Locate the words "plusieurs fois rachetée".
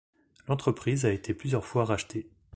1.35-2.27